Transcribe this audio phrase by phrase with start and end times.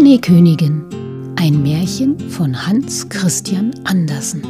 [0.00, 1.34] Schneekönigin.
[1.36, 4.40] Ein Märchen von Hans Christian Andersen.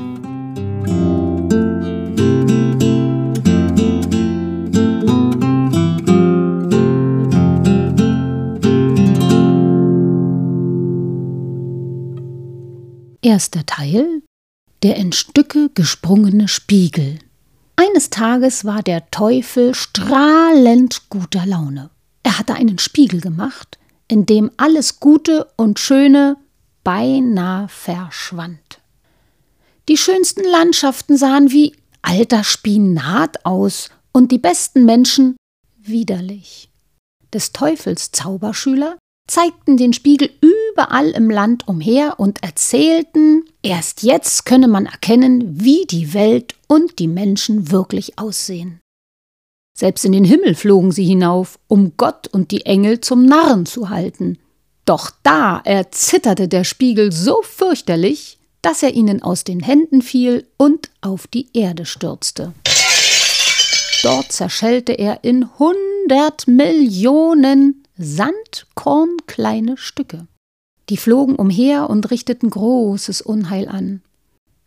[13.21, 14.23] Erster Teil
[14.85, 17.19] Der in Stücke gesprungene Spiegel.
[17.75, 21.91] Eines Tages war der Teufel strahlend guter Laune.
[22.23, 23.80] Er hatte einen Spiegel gemacht,
[24.11, 26.37] in dem alles Gute und Schöne
[26.83, 28.81] beinahe verschwand.
[29.89, 35.37] Die schönsten Landschaften sahen wie alter Spinat aus und die besten Menschen
[35.79, 36.71] widerlich.
[37.33, 44.67] Des Teufels Zauberschüler zeigten den Spiegel überall im Land umher und erzählten, erst jetzt könne
[44.67, 48.81] man erkennen, wie die Welt und die Menschen wirklich aussehen.
[49.81, 53.89] Selbst in den Himmel flogen sie hinauf, um Gott und die Engel zum Narren zu
[53.89, 54.37] halten.
[54.85, 60.91] Doch da erzitterte der Spiegel so fürchterlich, dass er ihnen aus den Händen fiel und
[61.01, 62.53] auf die Erde stürzte.
[64.03, 70.27] Dort zerschellte er in hundert Millionen sandkornkleine Stücke.
[70.91, 74.03] Die flogen umher und richteten großes Unheil an.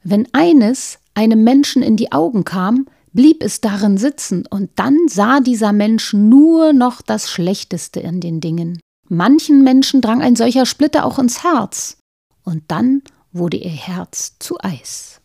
[0.04, 5.40] Wenn eines einem Menschen in die Augen kam, blieb es darin sitzen, und dann sah
[5.40, 8.80] dieser Mensch nur noch das Schlechteste in den Dingen.
[9.08, 11.98] Manchen Menschen drang ein solcher Splitter auch ins Herz,
[12.44, 15.22] und dann wurde ihr Herz zu Eis.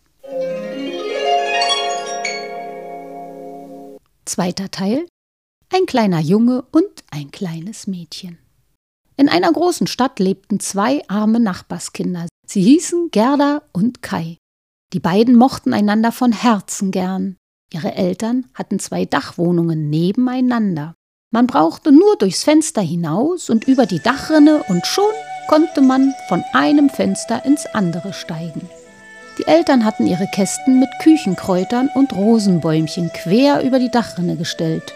[4.24, 5.06] Zweiter Teil
[5.72, 8.38] Ein kleiner Junge und ein kleines Mädchen.
[9.16, 12.28] In einer großen Stadt lebten zwei arme Nachbarskinder.
[12.46, 14.38] Sie hießen Gerda und Kai.
[14.92, 17.36] Die beiden mochten einander von Herzen gern.
[17.72, 20.94] Ihre Eltern hatten zwei Dachwohnungen nebeneinander.
[21.30, 25.12] Man brauchte nur durchs Fenster hinaus und über die Dachrinne und schon
[25.48, 28.68] konnte man von einem Fenster ins andere steigen.
[29.38, 34.94] Die Eltern hatten ihre Kästen mit Küchenkräutern und Rosenbäumchen quer über die Dachrinne gestellt.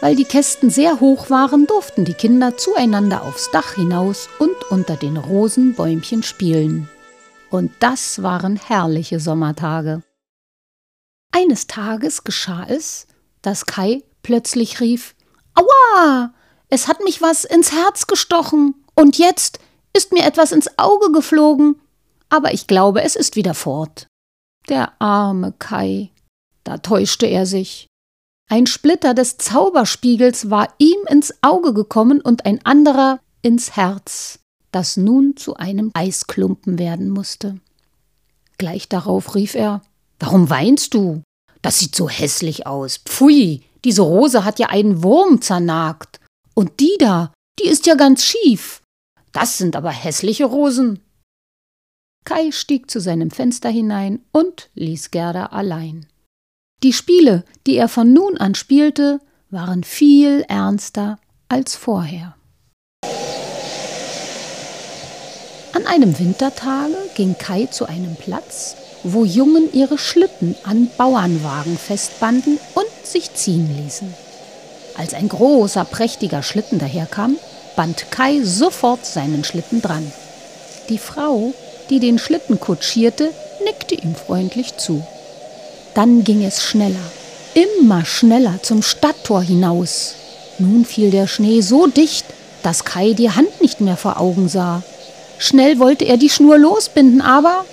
[0.00, 4.96] Weil die Kästen sehr hoch waren, durften die Kinder zueinander aufs Dach hinaus und unter
[4.96, 6.88] den Rosenbäumchen spielen.
[7.50, 10.02] Und das waren herrliche Sommertage.
[11.32, 13.06] Eines Tages geschah es,
[13.42, 15.14] dass Kai plötzlich rief
[15.54, 16.34] Aua.
[16.68, 19.58] Es hat mich was ins Herz gestochen, und jetzt
[19.92, 21.80] ist mir etwas ins Auge geflogen,
[22.28, 24.06] aber ich glaube, es ist wieder fort.
[24.68, 26.10] Der arme Kai.
[26.64, 27.86] Da täuschte er sich.
[28.48, 34.96] Ein Splitter des Zauberspiegels war ihm ins Auge gekommen und ein anderer ins Herz, das
[34.96, 37.60] nun zu einem Eisklumpen werden musste.
[38.58, 39.82] Gleich darauf rief er
[40.20, 41.22] Warum weinst du?
[41.62, 42.98] Das sieht so hässlich aus.
[42.98, 46.20] Pfui, diese Rose hat ja einen Wurm zernagt.
[46.54, 48.82] Und die da, die ist ja ganz schief.
[49.32, 51.00] Das sind aber hässliche Rosen.
[52.24, 56.06] Kai stieg zu seinem Fenster hinein und ließ Gerda allein.
[56.82, 62.36] Die Spiele, die er von nun an spielte, waren viel ernster als vorher.
[65.72, 72.58] An einem Wintertage ging Kai zu einem Platz, wo Jungen ihre Schlitten an Bauernwagen festbanden
[72.74, 74.12] und sich ziehen ließen.
[74.96, 77.36] Als ein großer, prächtiger Schlitten daherkam,
[77.76, 80.12] band Kai sofort seinen Schlitten dran.
[80.88, 81.54] Die Frau,
[81.88, 83.30] die den Schlitten kutschierte,
[83.64, 85.02] nickte ihm freundlich zu.
[85.94, 86.96] Dann ging es schneller,
[87.54, 90.14] immer schneller zum Stadttor hinaus.
[90.58, 92.26] Nun fiel der Schnee so dicht,
[92.62, 94.82] dass Kai die Hand nicht mehr vor Augen sah.
[95.38, 97.64] Schnell wollte er die Schnur losbinden, aber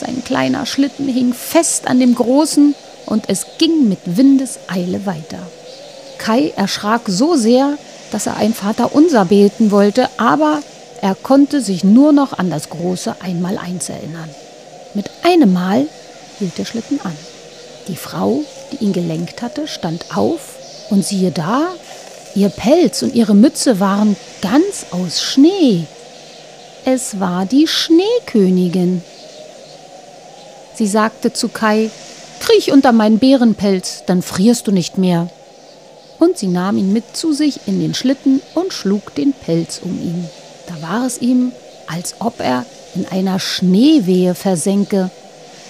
[0.00, 2.74] sein kleiner Schlitten hing fest an dem großen
[3.06, 5.40] und es ging mit Windeseile weiter.
[6.18, 7.78] Kai erschrak so sehr,
[8.10, 10.60] dass er ein Vaterunser beten wollte, aber
[11.00, 14.28] er konnte sich nur noch an das große Einmaleins erinnern.
[14.94, 15.86] Mit einem Mal
[16.38, 17.16] hielt der Schlitten an.
[17.86, 18.42] Die Frau,
[18.72, 20.56] die ihn gelenkt hatte, stand auf
[20.90, 21.68] und siehe da,
[22.34, 25.84] ihr Pelz und ihre Mütze waren ganz aus Schnee.
[26.84, 29.02] Es war die Schneekönigin.
[30.78, 31.90] Sie sagte zu Kai,
[32.38, 35.28] Kriech unter meinen Bärenpelz, dann frierst du nicht mehr.
[36.20, 39.90] Und sie nahm ihn mit zu sich in den Schlitten und schlug den Pelz um
[40.00, 40.28] ihn.
[40.68, 41.50] Da war es ihm,
[41.88, 42.64] als ob er
[42.94, 45.10] in einer Schneewehe versenke.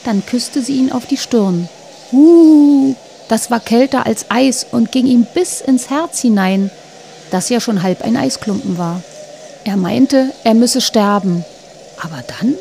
[0.04, 1.70] Dann küsste sie ihn auf die Stirn.
[2.12, 2.94] Uh,
[3.30, 6.70] das war kälter als Eis und ging ihm bis ins Herz hinein,
[7.30, 9.02] das ja schon halb ein Eisklumpen war.
[9.64, 11.46] Er meinte, er müsse sterben.
[11.96, 12.56] Aber dann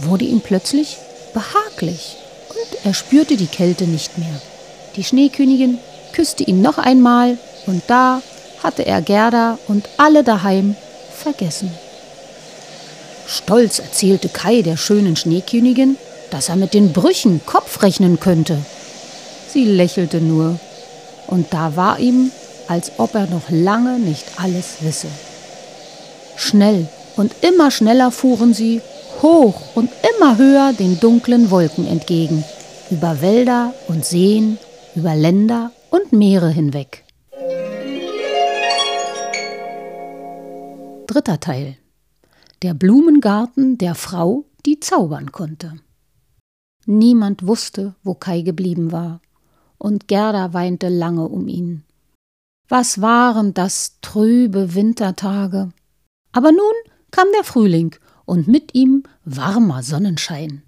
[0.00, 0.98] wurde ihm plötzlich
[1.36, 2.16] behaglich
[2.48, 4.40] und er spürte die Kälte nicht mehr.
[4.96, 5.78] Die Schneekönigin
[6.12, 7.36] küsste ihn noch einmal
[7.66, 8.22] und da
[8.62, 10.76] hatte er Gerda und alle daheim
[11.14, 11.70] vergessen.
[13.26, 15.98] Stolz erzählte Kai der schönen Schneekönigin,
[16.30, 18.56] dass er mit den Brüchen Kopf rechnen könnte.
[19.52, 20.58] Sie lächelte nur,
[21.26, 22.30] und da war ihm,
[22.66, 25.08] als ob er noch lange nicht alles wisse.
[26.36, 28.80] Schnell und immer schneller fuhren sie,
[29.22, 32.44] hoch und immer höher den dunklen Wolken entgegen,
[32.90, 34.58] über Wälder und Seen,
[34.94, 37.04] über Länder und Meere hinweg.
[41.06, 41.76] Dritter Teil.
[42.62, 45.74] Der Blumengarten der Frau, die zaubern konnte.
[46.86, 49.20] Niemand wusste, wo Kai geblieben war,
[49.78, 51.84] und Gerda weinte lange um ihn.
[52.68, 55.70] Was waren das trübe Wintertage?
[56.32, 56.74] Aber nun
[57.10, 57.94] kam der Frühling
[58.26, 60.62] und mit ihm warmer Sonnenschein.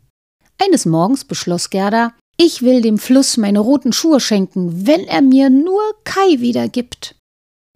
[0.59, 5.51] Eines Morgens beschloss Gerda, ich will dem Fluss meine roten Schuhe schenken, wenn er mir
[5.51, 7.17] nur Kai wiedergibt.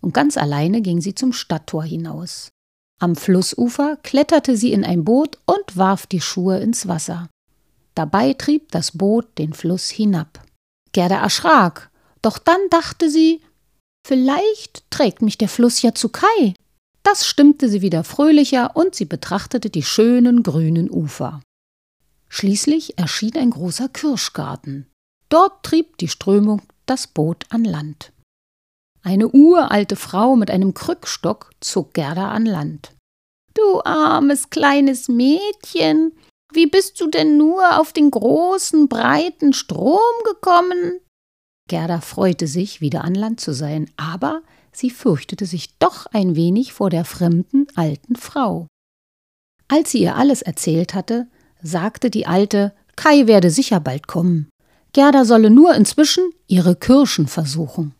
[0.01, 2.51] Und ganz alleine ging sie zum Stadttor hinaus.
[3.01, 7.29] Am Flussufer kletterte sie in ein Boot und warf die Schuhe ins Wasser.
[7.95, 10.41] Dabei trieb das Boot den Fluss hinab.
[10.93, 11.91] Gerda erschrak,
[12.23, 13.41] doch dann dachte sie,
[14.07, 16.55] vielleicht trägt mich der Fluss ja zu Kai.
[17.03, 21.41] Das stimmte sie wieder fröhlicher und sie betrachtete die schönen grünen Ufer.
[22.29, 24.87] Schließlich erschien ein großer Kirschgarten.
[25.29, 28.13] Dort trieb die Strömung das Boot an Land.
[29.03, 32.93] Eine uralte Frau mit einem Krückstock zog Gerda an Land.
[33.55, 36.13] Du armes kleines Mädchen,
[36.53, 41.01] wie bist du denn nur auf den großen, breiten Strom gekommen?
[41.69, 46.73] Gerda freute sich, wieder an Land zu sein, aber sie fürchtete sich doch ein wenig
[46.73, 48.67] vor der fremden alten Frau.
[49.69, 51.29] Als sie ihr alles erzählt hatte,
[51.63, 54.49] sagte die Alte, Kai werde sicher bald kommen.
[54.93, 57.95] Gerda solle nur inzwischen ihre Kirschen versuchen.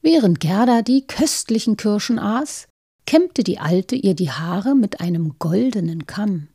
[0.00, 2.68] Während Gerda die köstlichen Kirschen aß,
[3.06, 6.48] kämmte die Alte ihr die Haare mit einem goldenen Kamm.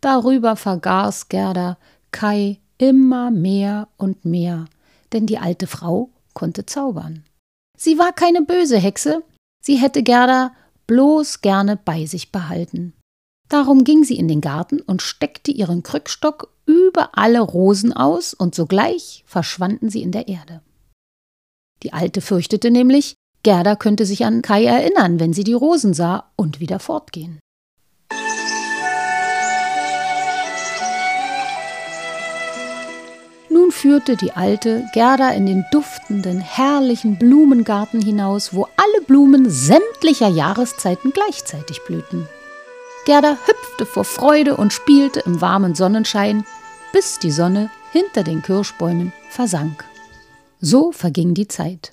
[0.00, 1.78] Darüber vergaß Gerda
[2.10, 4.66] Kai immer mehr und mehr,
[5.12, 7.24] denn die alte Frau konnte zaubern.
[7.84, 9.24] Sie war keine böse Hexe,
[9.60, 10.54] sie hätte Gerda
[10.86, 12.92] bloß gerne bei sich behalten.
[13.48, 18.54] Darum ging sie in den Garten und steckte ihren Krückstock über alle Rosen aus, und
[18.54, 20.62] sogleich verschwanden sie in der Erde.
[21.82, 26.30] Die Alte fürchtete nämlich, Gerda könnte sich an Kai erinnern, wenn sie die Rosen sah
[26.36, 27.40] und wieder fortgehen.
[33.72, 41.12] Führte die Alte Gerda in den duftenden, herrlichen Blumengarten hinaus, wo alle Blumen sämtlicher Jahreszeiten
[41.12, 42.28] gleichzeitig blühten.
[43.06, 46.44] Gerda hüpfte vor Freude und spielte im warmen Sonnenschein,
[46.92, 49.84] bis die Sonne hinter den Kirschbäumen versank.
[50.60, 51.92] So verging die Zeit.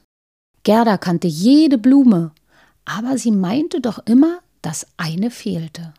[0.64, 2.32] Gerda kannte jede Blume,
[2.86, 5.94] aber sie meinte doch immer, dass eine fehlte.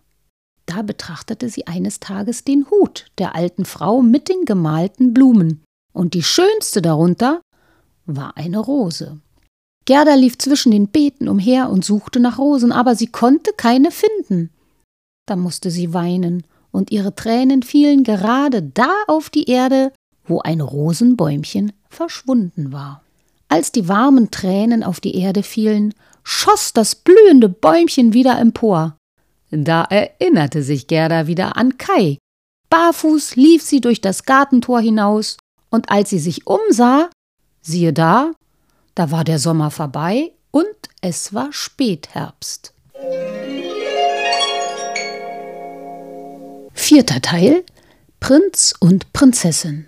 [0.67, 6.15] Da betrachtete sie eines Tages den Hut der alten Frau mit den gemalten Blumen, und
[6.15, 7.41] die schönste darunter
[8.07, 9.19] war eine Rose.
[9.85, 14.51] Gerda lief zwischen den Beeten umher und suchte nach Rosen, aber sie konnte keine finden.
[15.27, 19.93] Da musste sie weinen, und ihre Tränen fielen gerade da auf die Erde,
[20.25, 23.03] wo ein Rosenbäumchen verschwunden war.
[23.49, 25.93] Als die warmen Tränen auf die Erde fielen,
[26.23, 28.97] schoss das blühende Bäumchen wieder empor.
[29.51, 32.19] Da erinnerte sich Gerda wieder an Kai.
[32.69, 35.37] Barfuß lief sie durch das Gartentor hinaus,
[35.71, 37.09] und als sie sich umsah,
[37.63, 38.33] siehe da,
[38.95, 40.67] da war der Sommer vorbei und
[41.01, 42.75] es war Spätherbst.
[46.75, 47.65] Vierter Teil
[48.21, 49.87] Prinz und Prinzessin.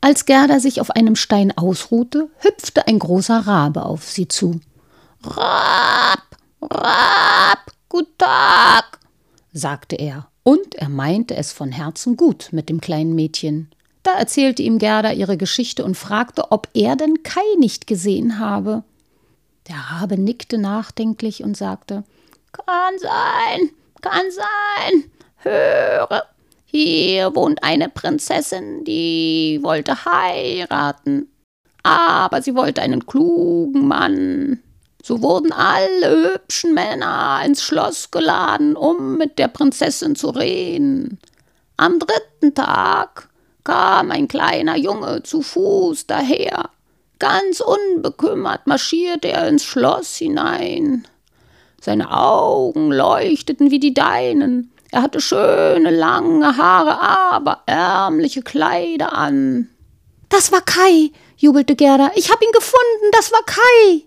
[0.00, 4.60] Als Gerda sich auf einem Stein ausruhte, hüpfte ein großer Rabe auf sie zu.
[5.22, 6.26] Rab,
[6.60, 8.98] Rab, Gut Tag,
[9.52, 13.70] sagte er, und er meinte es von Herzen gut mit dem kleinen Mädchen.
[14.02, 18.82] Da erzählte ihm Gerda ihre Geschichte und fragte, ob er denn Kai nicht gesehen habe.
[19.68, 22.02] Der Rabe nickte nachdenklich und sagte
[22.52, 25.04] Kann sein, kann sein.
[25.36, 26.24] Höre,
[26.64, 31.28] hier wohnt eine Prinzessin, die wollte heiraten.
[31.84, 34.62] Aber sie wollte einen klugen Mann.
[35.02, 41.18] So wurden alle hübschen Männer ins Schloss geladen, um mit der Prinzessin zu reden.
[41.76, 43.28] Am dritten Tag
[43.64, 46.70] kam ein kleiner Junge zu Fuß daher.
[47.18, 51.06] Ganz unbekümmert marschierte er ins Schloss hinein.
[51.80, 54.72] Seine Augen leuchteten wie die deinen.
[54.90, 59.68] Er hatte schöne lange Haare, aber ärmliche Kleider an.
[60.28, 62.10] Das war Kai, jubelte Gerda.
[62.14, 64.02] Ich hab ihn gefunden, das war Kai.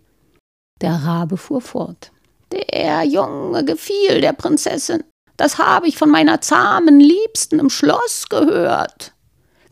[0.82, 2.12] Der Rabe fuhr fort.
[2.52, 5.04] Der Junge gefiel der Prinzessin.
[5.38, 9.15] Das habe ich von meiner zahmen Liebsten im Schloss gehört.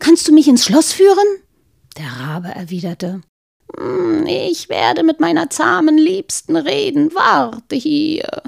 [0.04, 1.26] Kannst du mich ins Schloss führen?
[1.98, 3.22] Der Rabe erwiderte.
[3.78, 7.16] Hm, ich werde mit meiner zahmen Liebsten reden.
[7.16, 8.44] Warte hier.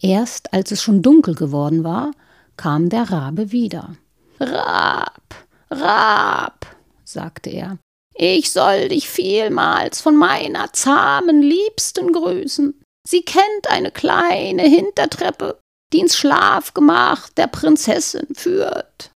[0.00, 2.12] Erst als es schon dunkel geworden war,
[2.56, 3.96] kam der Rabe wieder.
[4.38, 5.34] Rab,
[5.72, 6.66] Rab,
[7.02, 7.78] sagte er,
[8.14, 12.80] ich soll dich vielmals von meiner zahmen Liebsten grüßen.
[13.08, 15.58] Sie kennt eine kleine Hintertreppe,
[15.92, 19.10] die ins Schlafgemach der Prinzessin führt.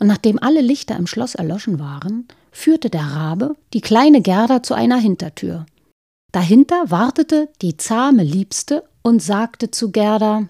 [0.00, 4.74] Und nachdem alle Lichter im Schloss erloschen waren, führte der Rabe die kleine Gerda zu
[4.74, 5.66] einer Hintertür.
[6.32, 10.48] Dahinter wartete die zahme Liebste und sagte zu Gerda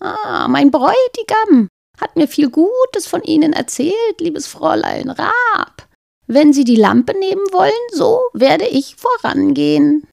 [0.00, 5.88] Ah, mein Bräutigam hat mir viel Gutes von Ihnen erzählt, liebes Fräulein Rab.
[6.26, 10.06] Wenn Sie die Lampe nehmen wollen, so werde ich vorangehen.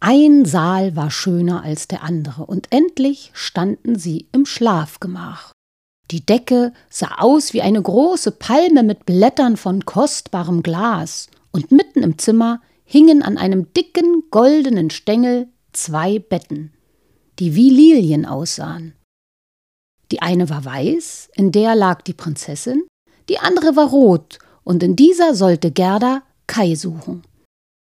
[0.00, 5.52] Ein Saal war schöner als der andere, und endlich standen sie im Schlafgemach.
[6.10, 12.02] Die Decke sah aus wie eine große Palme mit Blättern von kostbarem Glas, und mitten
[12.02, 16.72] im Zimmer hingen an einem dicken goldenen Stängel zwei Betten,
[17.38, 18.94] die wie Lilien aussahen.
[20.10, 22.84] Die eine war weiß, in der lag die Prinzessin,
[23.28, 27.24] die andere war rot, und in dieser sollte Gerda Kai suchen.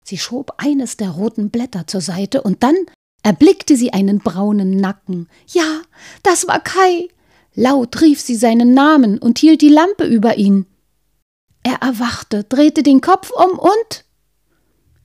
[0.04, 2.76] Sie schob eines der roten Blätter zur Seite und dann
[3.24, 5.28] erblickte sie einen braunen Nacken.
[5.48, 5.82] Ja,
[6.24, 7.10] das war Kai.
[7.60, 10.68] Laut rief sie seinen Namen und hielt die Lampe über ihn.
[11.64, 14.06] Er erwachte, drehte den Kopf um und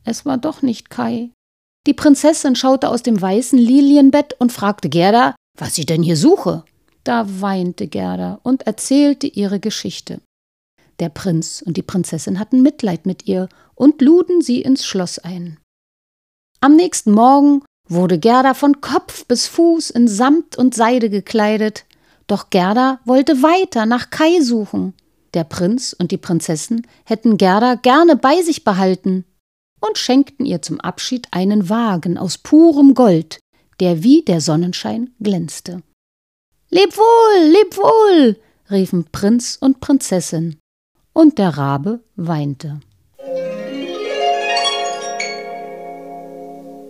[0.04, 1.30] es war doch nicht Kai.
[1.86, 6.64] Die Prinzessin schaute aus dem weißen Lilienbett und fragte Gerda, was sie denn hier suche.
[7.04, 10.20] Da weinte Gerda und erzählte ihre Geschichte.
[11.00, 15.58] Der Prinz und die Prinzessin hatten Mitleid mit ihr und luden sie ins Schloss ein.
[16.60, 21.86] Am nächsten Morgen wurde Gerda von Kopf bis Fuß in Samt und Seide gekleidet,
[22.32, 24.94] doch Gerda wollte weiter nach Kai suchen.
[25.34, 29.26] Der Prinz und die Prinzessin hätten Gerda gerne bei sich behalten
[29.80, 33.38] und schenkten ihr zum Abschied einen Wagen aus purem Gold,
[33.80, 35.82] der wie der Sonnenschein glänzte.
[36.70, 40.58] Leb wohl, leb wohl, riefen Prinz und Prinzessin
[41.12, 42.80] und der Rabe weinte.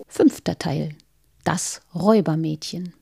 [0.06, 0.94] Fünfter Teil
[1.42, 2.94] Das Räubermädchen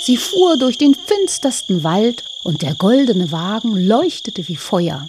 [0.00, 5.06] Sie fuhr durch den finstersten Wald und der goldene Wagen leuchtete wie Feuer.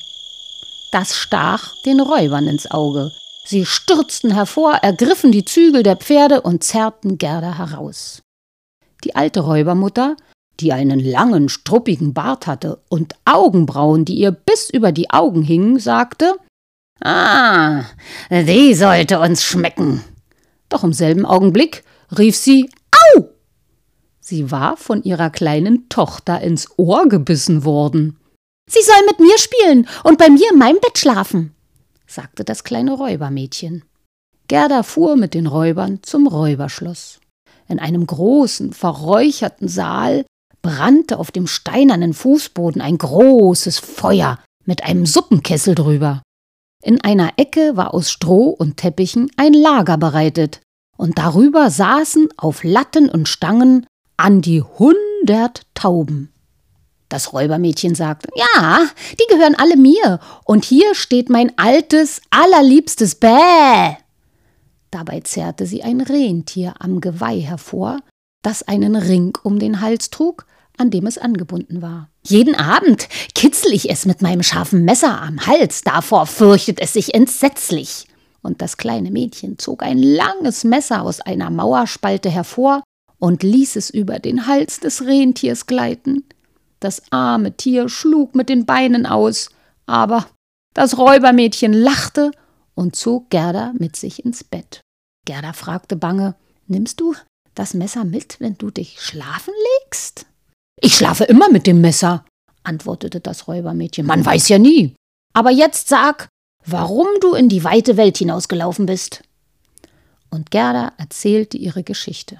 [0.92, 3.12] Das stach den Räubern ins Auge.
[3.46, 8.22] Sie stürzten hervor, ergriffen die Zügel der Pferde und zerrten Gerda heraus.
[9.04, 10.16] Die alte Räubermutter
[10.62, 15.80] die einen langen, struppigen Bart hatte und Augenbrauen, die ihr bis über die Augen hingen,
[15.80, 16.36] sagte
[17.04, 17.84] Ah,
[18.30, 20.04] die sollte uns schmecken.
[20.70, 21.84] Doch im selben Augenblick
[22.16, 22.70] rief sie
[23.16, 23.30] Au.
[24.22, 28.18] Sie war von ihrer kleinen Tochter ins Ohr gebissen worden.
[28.70, 31.56] Sie soll mit mir spielen und bei mir in meinem Bett schlafen,
[32.06, 33.84] sagte das kleine Räubermädchen.
[34.48, 37.20] Gerda fuhr mit den Räubern zum Räuberschloss.
[37.68, 40.26] In einem großen, verräucherten Saal
[40.62, 46.22] brannte auf dem steinernen Fußboden ein großes Feuer mit einem Suppenkessel drüber.
[46.84, 50.62] In einer Ecke war aus Stroh und Teppichen ein Lager bereitet,
[50.98, 53.88] und darüber saßen auf Latten und Stangen
[54.22, 56.32] an die hundert Tauben.
[57.10, 58.88] Das Räubermädchen sagte, ja,
[59.20, 63.98] die gehören alle mir, und hier steht mein altes, allerliebstes Bäh.
[64.92, 68.00] Dabei zerrte sie ein Rentier am Geweih hervor,
[68.44, 70.46] das einen Ring um den Hals trug,
[70.78, 72.10] an dem es angebunden war.
[72.24, 77.14] Jeden Abend kitzel ich es mit meinem scharfen Messer am Hals, davor fürchtet es sich
[77.14, 78.08] entsetzlich.
[78.42, 82.84] Und das kleine Mädchen zog ein langes Messer aus einer Mauerspalte hervor
[83.22, 86.26] und ließ es über den Hals des Rentiers gleiten.
[86.80, 89.52] Das arme Tier schlug mit den Beinen aus,
[89.86, 90.26] aber
[90.74, 92.32] das Räubermädchen lachte
[92.74, 94.82] und zog Gerda mit sich ins Bett.
[95.26, 96.36] Gerda fragte bange
[96.66, 97.14] Nimmst du
[97.54, 100.26] das Messer mit, wenn du dich schlafen legst?
[100.82, 102.26] Ich schlafe immer mit dem Messer,
[102.64, 104.08] antwortete das Räubermädchen.
[104.08, 104.96] Man weiß ja nie.
[105.34, 106.28] Aber jetzt sag,
[106.66, 109.22] warum du in die weite Welt hinausgelaufen bist.
[110.32, 112.40] Und Gerda erzählte ihre Geschichte.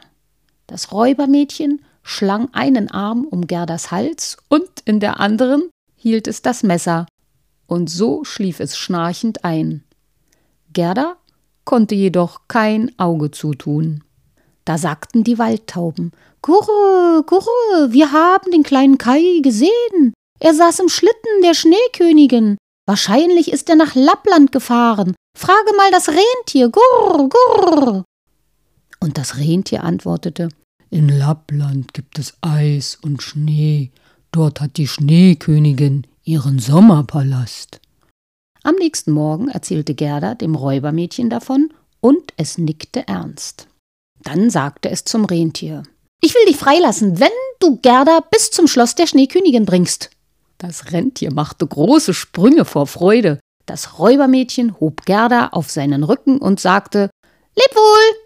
[0.72, 6.64] Das Räubermädchen schlang einen Arm um Gerdas Hals und in der anderen hielt es das
[6.64, 7.08] Messer.
[7.68, 9.84] Und so schlief es schnarchend ein.
[10.72, 11.18] Gerda
[11.66, 14.06] konnte jedoch kein Auge zutun.
[14.64, 20.14] Da sagten die Waldtauben Gurre, Gurre, wir haben den kleinen Kai gesehen.
[20.40, 22.56] Er saß im Schlitten der Schneekönigin.
[22.88, 25.16] Wahrscheinlich ist er nach Lappland gefahren.
[25.38, 26.70] Frage mal das Rentier.
[26.70, 28.06] Gurr, gurr.
[29.02, 30.48] Und das Rentier antwortete
[30.94, 33.92] In Lappland gibt es Eis und Schnee,
[34.34, 37.80] dort hat die Schneekönigin ihren Sommerpalast.
[38.64, 43.68] Am nächsten Morgen erzählte Gerda dem Räubermädchen davon, und es nickte ernst.
[44.24, 45.84] Dann sagte es zum Rentier
[46.20, 47.30] Ich will dich freilassen, wenn
[47.62, 50.10] du Gerda bis zum Schloss der Schneekönigin bringst.
[50.58, 53.40] Das Rentier machte große Sprünge vor Freude.
[53.66, 57.10] Das Räubermädchen hob Gerda auf seinen Rücken und sagte
[57.56, 58.21] Leb wohl.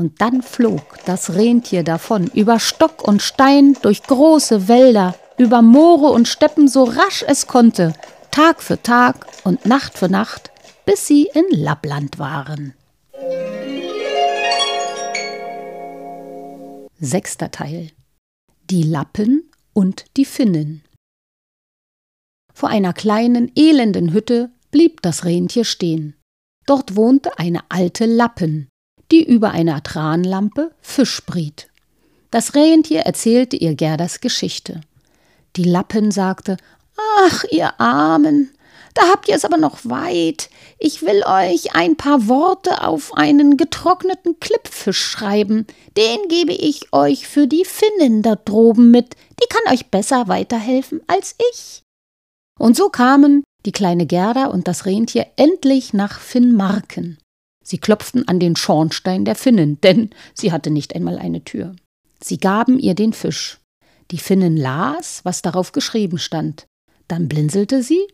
[0.00, 6.10] Und dann flog das Rentier davon über Stock und Stein, durch große Wälder, über Moore
[6.12, 7.92] und Steppen so rasch es konnte,
[8.30, 10.52] Tag für Tag und Nacht für Nacht,
[10.86, 12.72] bis sie in Lappland waren.
[16.98, 17.90] Sechster Teil
[18.70, 20.82] Die Lappen und die Finnen
[22.54, 26.16] Vor einer kleinen, elenden Hütte blieb das Rentier stehen.
[26.64, 28.69] Dort wohnte eine alte Lappen,
[29.10, 31.68] die über einer Tranlampe Fisch briet.
[32.30, 34.80] Das Rentier erzählte ihr Gerdas Geschichte.
[35.56, 36.56] Die Lappen sagte
[37.24, 38.50] Ach, ihr Armen,
[38.94, 40.50] da habt ihr es aber noch weit.
[40.78, 45.66] Ich will euch ein paar Worte auf einen getrockneten Klippfisch schreiben.
[45.96, 49.14] Den gebe ich euch für die Finnen da droben mit.
[49.42, 51.82] Die kann euch besser weiterhelfen als ich.
[52.58, 57.18] Und so kamen die kleine Gerda und das Rentier endlich nach Finnmarken.
[57.70, 61.76] Sie klopften an den Schornstein der Finnen, denn sie hatte nicht einmal eine Tür.
[62.20, 63.60] Sie gaben ihr den Fisch.
[64.10, 66.66] Die Finnen las, was darauf geschrieben stand.
[67.06, 68.08] Dann blinzelte sie,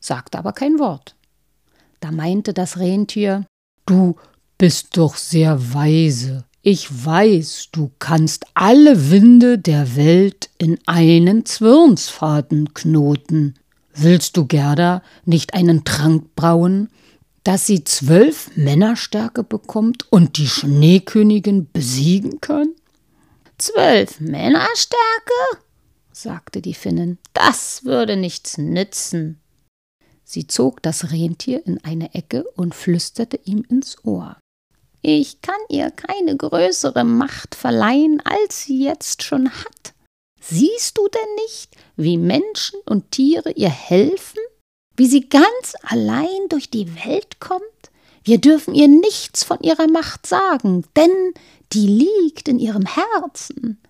[0.00, 1.14] sagte aber kein Wort.
[2.00, 3.46] Da meinte das Rentier
[3.86, 4.16] Du
[4.58, 6.44] bist doch sehr weise.
[6.62, 13.54] Ich weiß, du kannst alle Winde der Welt in einen Zwirnsfaden knoten.
[13.94, 16.88] Willst du, Gerda, nicht einen Trank brauen,
[17.48, 22.74] dass sie zwölf Männerstärke bekommt und die Schneekönigin besiegen kann?
[23.56, 25.32] Zwölf Männerstärke?
[26.12, 29.40] sagte die Finnin, das würde nichts nützen.
[30.24, 34.36] Sie zog das Rentier in eine Ecke und flüsterte ihm ins Ohr.
[35.00, 39.94] Ich kann ihr keine größere Macht verleihen, als sie jetzt schon hat.
[40.38, 44.38] Siehst du denn nicht, wie Menschen und Tiere ihr helfen?
[44.98, 47.62] Wie sie ganz allein durch die Welt kommt?
[48.24, 51.32] Wir dürfen ihr nichts von ihrer Macht sagen, denn
[51.72, 53.80] die liegt in ihrem Herzen.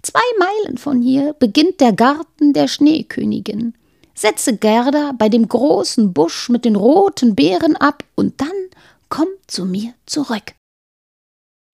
[0.00, 3.74] Zwei Meilen von hier beginnt der Garten der Schneekönigin.
[4.14, 8.48] Setze Gerda bei dem großen Busch mit den roten Beeren ab und dann
[9.10, 10.54] komm zu mir zurück.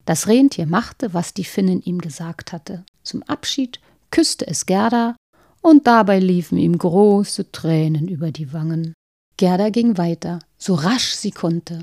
[0.07, 2.85] Das Rentier machte, was die Finnin ihm gesagt hatte.
[3.05, 3.79] Zum Abschied
[4.11, 5.15] küsste es Gerda,
[5.63, 8.93] und dabei liefen ihm große Tränen über die Wangen.
[9.39, 11.83] Gerda ging weiter, so rasch sie konnte.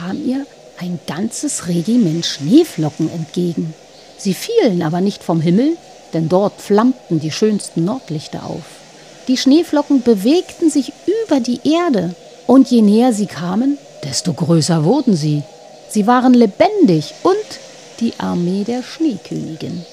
[0.00, 0.46] kam ihr
[0.78, 3.74] ein ganzes Regiment Schneeflocken entgegen.
[4.16, 5.76] Sie fielen aber nicht vom Himmel,
[6.14, 8.64] denn dort flammten die schönsten Nordlichter auf.
[9.28, 10.92] Die Schneeflocken bewegten sich
[11.26, 12.14] über die Erde,
[12.46, 15.42] und je näher sie kamen, desto größer wurden sie.
[15.90, 17.34] Sie waren lebendig und
[17.98, 19.84] die Armee der Schneekönigin.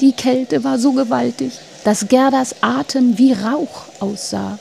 [0.00, 1.52] Die Kälte war so gewaltig,
[1.84, 4.58] dass Gerdas Atem wie Rauch aussah.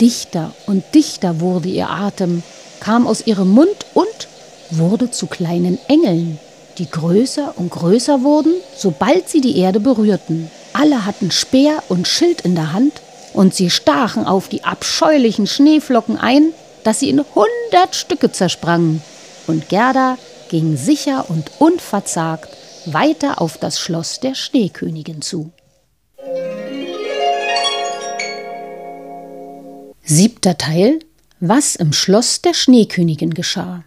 [0.00, 2.42] Dichter und dichter wurde ihr Atem,
[2.80, 4.28] kam aus ihrem Mund und
[4.70, 6.38] wurde zu kleinen Engeln,
[6.78, 10.50] die größer und größer wurden, sobald sie die Erde berührten.
[10.72, 12.94] Alle hatten Speer und Schild in der Hand
[13.34, 19.02] und sie stachen auf die abscheulichen Schneeflocken ein, dass sie in hundert Stücke zersprangen.
[19.46, 22.56] Und Gerda ging sicher und unverzagt
[22.86, 25.52] weiter auf das Schloss der Schneekönigin zu.
[30.02, 31.00] Siebter Teil
[31.40, 33.84] was im Schloss der Schneekönigin geschah.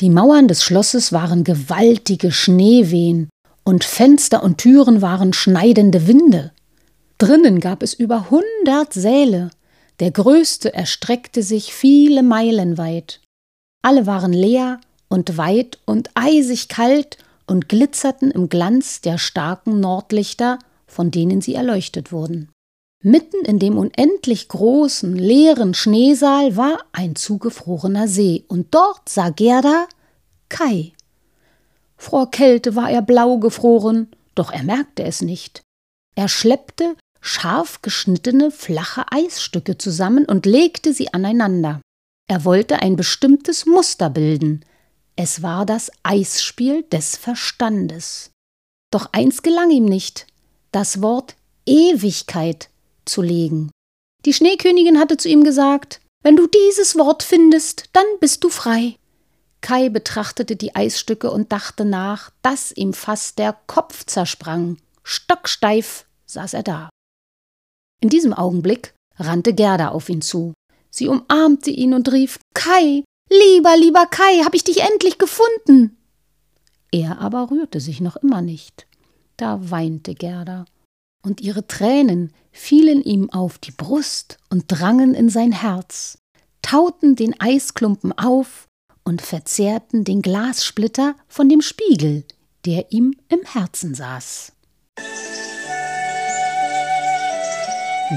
[0.00, 3.28] Die Mauern des Schlosses waren gewaltige Schneewehen,
[3.64, 6.52] und Fenster und Türen waren schneidende Winde.
[7.18, 9.50] Drinnen gab es über hundert Säle,
[9.98, 13.20] der größte erstreckte sich viele Meilen weit.
[13.86, 20.58] Alle waren leer und weit und eisig kalt und glitzerten im Glanz der starken Nordlichter,
[20.88, 22.50] von denen sie erleuchtet wurden.
[23.04, 29.86] Mitten in dem unendlich großen, leeren Schneesaal war ein zugefrorener See, und dort sah Gerda
[30.48, 30.92] Kai.
[31.96, 35.62] Vor Kälte war er blau gefroren, doch er merkte es nicht.
[36.16, 41.80] Er schleppte scharf geschnittene, flache Eisstücke zusammen und legte sie aneinander.
[42.28, 44.64] Er wollte ein bestimmtes Muster bilden.
[45.14, 48.30] Es war das Eisspiel des Verstandes.
[48.90, 50.26] Doch eins gelang ihm nicht.
[50.72, 51.36] Das Wort
[51.66, 52.68] Ewigkeit
[53.04, 53.70] zu legen.
[54.24, 58.96] Die Schneekönigin hatte zu ihm gesagt, wenn du dieses Wort findest, dann bist du frei.
[59.60, 64.78] Kai betrachtete die Eisstücke und dachte nach, dass ihm fast der Kopf zersprang.
[65.04, 66.90] Stocksteif saß er da.
[68.00, 70.52] In diesem Augenblick rannte Gerda auf ihn zu.
[70.96, 75.98] Sie umarmte ihn und rief Kai, lieber, lieber Kai, hab ich dich endlich gefunden.
[76.90, 78.86] Er aber rührte sich noch immer nicht.
[79.36, 80.64] Da weinte Gerda,
[81.22, 86.16] und ihre Tränen fielen ihm auf die Brust und drangen in sein Herz,
[86.62, 88.66] tauten den Eisklumpen auf
[89.04, 92.24] und verzehrten den Glassplitter von dem Spiegel,
[92.64, 94.52] der ihm im Herzen saß.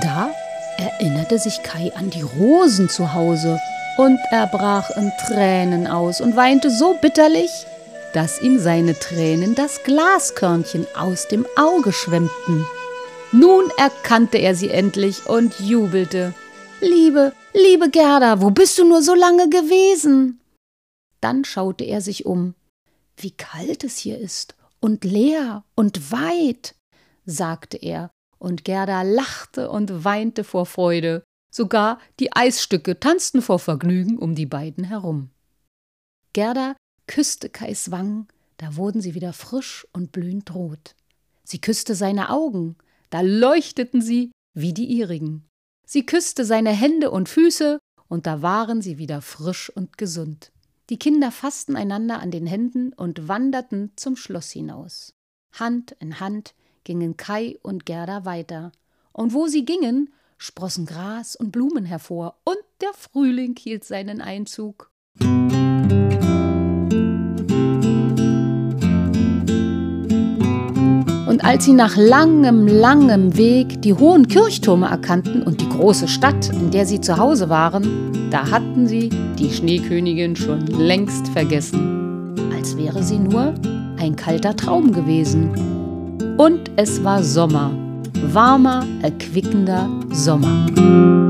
[0.01, 0.31] Da
[0.79, 3.59] erinnerte sich Kai an die Rosen zu Hause
[3.97, 7.51] und er brach in Tränen aus und weinte so bitterlich,
[8.13, 12.65] dass ihm seine Tränen das Glaskörnchen aus dem Auge schwemmten.
[13.31, 16.33] Nun erkannte er sie endlich und jubelte.
[16.81, 20.39] Liebe, liebe Gerda, wo bist du nur so lange gewesen?
[21.21, 22.55] Dann schaute er sich um.
[23.17, 26.75] Wie kalt es hier ist und leer und weit,
[27.25, 31.23] sagte er, und Gerda lachte und weinte vor Freude.
[31.51, 35.29] Sogar die Eisstücke tanzten vor Vergnügen um die beiden herum.
[36.33, 36.75] Gerda
[37.07, 40.95] küsste Kais Wangen, da wurden sie wieder frisch und blühend rot.
[41.43, 42.75] Sie küsste seine Augen,
[43.09, 45.47] da leuchteten sie wie die ihrigen.
[45.87, 50.51] Sie küsste seine Hände und Füße, und da waren sie wieder frisch und gesund.
[50.89, 55.13] Die Kinder fassten einander an den Händen und wanderten zum Schloss hinaus.
[55.53, 56.53] Hand in Hand
[56.89, 58.71] gingen Kai und Gerda weiter,
[59.11, 64.89] und wo sie gingen, sprossen Gras und Blumen hervor, und der Frühling hielt seinen Einzug.
[71.27, 76.49] Und als sie nach langem, langem Weg die hohen Kirchtürme erkannten und die große Stadt,
[76.49, 82.75] in der sie zu Hause waren, da hatten sie die Schneekönigin schon längst vergessen, als
[82.77, 83.53] wäre sie nur
[83.99, 85.78] ein kalter Traum gewesen.
[86.39, 87.69] Und es war Sommer,
[88.31, 91.28] warmer, erquickender Sommer.